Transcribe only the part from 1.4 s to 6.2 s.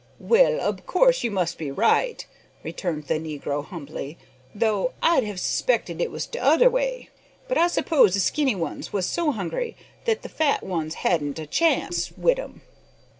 be right," returned the negro, humbly, "though I'd have 'spected it